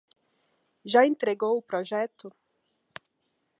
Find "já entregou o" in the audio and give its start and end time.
0.91-1.61